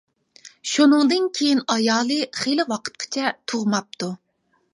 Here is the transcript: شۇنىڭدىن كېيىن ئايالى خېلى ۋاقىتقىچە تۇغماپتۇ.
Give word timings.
شۇنىڭدىن 0.69 1.27
كېيىن 1.39 1.61
ئايالى 1.75 2.17
خېلى 2.41 2.67
ۋاقىتقىچە 2.73 3.29
تۇغماپتۇ. 3.53 4.11